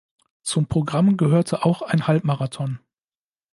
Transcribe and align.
Zum 0.41 0.65
Programm 0.65 1.15
gehörte 1.15 1.63
auch 1.63 1.83
ein 1.83 2.07
Halbmarathon. 2.07 2.79